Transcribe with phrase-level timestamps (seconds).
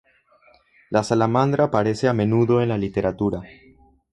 [0.89, 3.43] La salamandra aparece a menudo en la literatura.